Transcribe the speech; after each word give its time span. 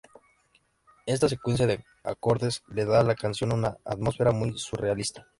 Esta 1.05 1.29
secuencia 1.29 1.67
de 1.67 1.85
acordes 2.03 2.63
le 2.69 2.85
da 2.85 3.01
a 3.01 3.03
la 3.03 3.13
canción 3.13 3.53
una 3.53 3.77
atmósfera 3.85 4.31
muy 4.31 4.57
surrealista. 4.57 5.27